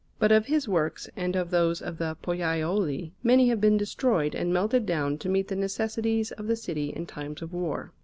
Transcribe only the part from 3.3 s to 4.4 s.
have been destroyed